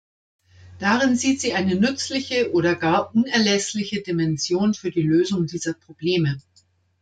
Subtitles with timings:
[0.79, 6.41] Darin sieht sie eine nützliche oder gar unerlässliche Dimension für die Lösung dieser Probleme.